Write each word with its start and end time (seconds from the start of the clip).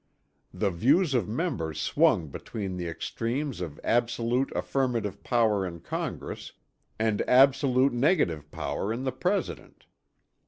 The 0.51 0.71
views 0.71 1.13
of 1.13 1.27
members 1.29 1.79
swung 1.79 2.29
between 2.29 2.75
the 2.75 2.87
extremes 2.87 3.61
of 3.61 3.79
absolute 3.83 4.51
affirmative 4.55 5.21
power 5.23 5.63
in 5.63 5.79
Congress 5.81 6.53
and 6.97 7.21
absolute 7.29 7.93
negative 7.93 8.49
power 8.49 8.91
in 8.91 9.03
the 9.03 9.11
President. 9.11 9.85